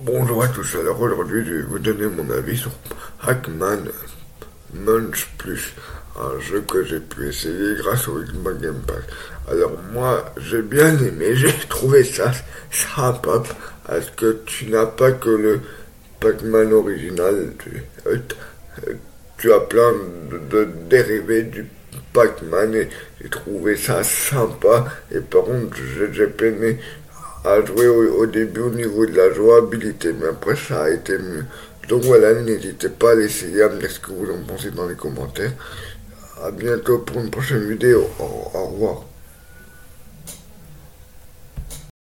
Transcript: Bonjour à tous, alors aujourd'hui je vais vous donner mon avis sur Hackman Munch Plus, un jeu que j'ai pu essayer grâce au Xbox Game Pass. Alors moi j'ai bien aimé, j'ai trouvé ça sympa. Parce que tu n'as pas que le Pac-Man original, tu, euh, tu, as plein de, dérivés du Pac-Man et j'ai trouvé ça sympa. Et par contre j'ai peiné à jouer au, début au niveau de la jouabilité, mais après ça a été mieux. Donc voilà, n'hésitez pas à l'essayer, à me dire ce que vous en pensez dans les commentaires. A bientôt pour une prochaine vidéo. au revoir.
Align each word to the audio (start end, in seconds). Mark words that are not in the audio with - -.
Bonjour 0.00 0.42
à 0.42 0.48
tous, 0.48 0.76
alors 0.76 1.00
aujourd'hui 1.00 1.42
je 1.46 1.54
vais 1.54 1.62
vous 1.62 1.78
donner 1.78 2.04
mon 2.04 2.28
avis 2.30 2.58
sur 2.58 2.70
Hackman 3.22 3.78
Munch 4.74 5.26
Plus, 5.38 5.72
un 6.20 6.38
jeu 6.38 6.60
que 6.60 6.84
j'ai 6.84 7.00
pu 7.00 7.28
essayer 7.28 7.76
grâce 7.76 8.06
au 8.06 8.20
Xbox 8.20 8.60
Game 8.60 8.82
Pass. 8.86 9.02
Alors 9.50 9.72
moi 9.94 10.22
j'ai 10.36 10.60
bien 10.60 10.98
aimé, 10.98 11.34
j'ai 11.34 11.50
trouvé 11.70 12.04
ça 12.04 12.30
sympa. 12.70 13.42
Parce 13.86 14.10
que 14.10 14.42
tu 14.44 14.66
n'as 14.66 14.84
pas 14.84 15.12
que 15.12 15.30
le 15.30 15.60
Pac-Man 16.20 16.74
original, 16.74 17.54
tu, 17.58 17.82
euh, 18.06 18.18
tu, 19.38 19.50
as 19.50 19.60
plein 19.60 19.92
de, 20.50 20.68
dérivés 20.90 21.44
du 21.44 21.66
Pac-Man 22.12 22.74
et 22.74 22.90
j'ai 23.22 23.30
trouvé 23.30 23.78
ça 23.78 24.04
sympa. 24.04 24.84
Et 25.10 25.20
par 25.20 25.44
contre 25.44 25.74
j'ai 26.12 26.26
peiné 26.26 26.80
à 27.46 27.64
jouer 27.64 27.86
au, 27.86 28.26
début 28.26 28.60
au 28.60 28.70
niveau 28.70 29.06
de 29.06 29.16
la 29.16 29.32
jouabilité, 29.32 30.12
mais 30.12 30.26
après 30.26 30.56
ça 30.56 30.84
a 30.84 30.90
été 30.90 31.16
mieux. 31.16 31.44
Donc 31.88 32.02
voilà, 32.02 32.34
n'hésitez 32.42 32.88
pas 32.88 33.12
à 33.12 33.14
l'essayer, 33.14 33.62
à 33.62 33.68
me 33.68 33.78
dire 33.78 33.90
ce 33.90 34.00
que 34.00 34.10
vous 34.10 34.28
en 34.32 34.42
pensez 34.46 34.72
dans 34.72 34.88
les 34.88 34.96
commentaires. 34.96 35.52
A 36.42 36.50
bientôt 36.50 36.98
pour 36.98 37.20
une 37.20 37.30
prochaine 37.30 37.68
vidéo. 37.68 38.08
au 38.18 38.66
revoir. 38.66 39.04